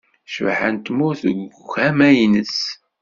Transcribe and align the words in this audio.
Cbaḥa 0.33 0.69
n 0.73 0.77
tmurt 0.85 1.21
deg 1.27 1.37
ugama-ines 1.61 2.57